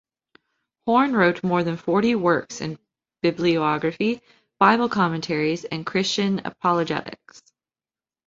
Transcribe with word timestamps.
Horne 0.87 1.13
wrote 1.15 1.43
more 1.43 1.63
than 1.63 1.77
forty 1.77 2.15
works 2.15 2.59
in 2.59 2.79
bibliography, 3.21 4.23
Bible 4.57 4.89
commentaries, 4.89 5.63
and 5.63 5.85
Christian 5.85 6.41
apologetics. 6.43 7.43